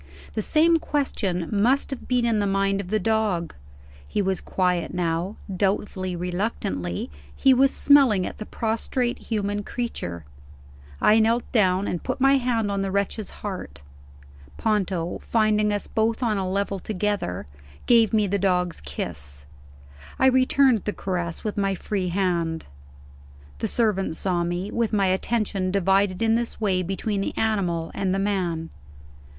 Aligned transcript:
The 0.33 0.41
same 0.41 0.77
question 0.77 1.47
must 1.51 1.91
have 1.91 2.07
been 2.07 2.25
in 2.25 2.39
the 2.39 2.47
mind 2.47 2.81
of 2.81 2.87
the 2.87 2.99
dog. 2.99 3.53
He 4.07 4.19
was 4.19 4.41
quiet 4.41 4.95
now. 4.95 5.35
Doubtfully, 5.55 6.15
reluctantly, 6.15 7.11
he 7.35 7.53
was 7.53 7.71
smelling 7.71 8.25
at 8.25 8.39
the 8.39 8.47
prostrate 8.47 9.19
human 9.19 9.61
creature. 9.61 10.25
I 10.99 11.19
knelt 11.19 11.43
down, 11.51 11.87
and 11.87 12.01
put 12.01 12.19
my 12.19 12.37
hand 12.37 12.71
on 12.71 12.81
the 12.81 12.89
wretch's 12.89 13.29
heart. 13.45 13.83
Ponto, 14.57 15.19
finding 15.19 15.71
us 15.71 15.85
both 15.85 16.23
on 16.23 16.35
a 16.39 16.49
level 16.49 16.79
together, 16.79 17.45
gave 17.85 18.11
me 18.11 18.25
the 18.25 18.39
dog's 18.39 18.81
kiss; 18.81 19.45
I 20.17 20.25
returned 20.25 20.85
the 20.85 20.93
caress 20.93 21.43
with 21.43 21.57
my 21.59 21.75
free 21.75 22.09
hand. 22.09 22.65
The 23.59 23.67
servant 23.67 24.15
saw 24.15 24.43
me, 24.43 24.71
with 24.71 24.93
my 24.93 25.05
attention 25.05 25.69
divided 25.69 26.23
in 26.23 26.33
this 26.33 26.59
way 26.59 26.81
between 26.81 27.21
the 27.21 27.37
animal 27.37 27.91
and 27.93 28.15
the 28.15 28.17
man. 28.17 28.71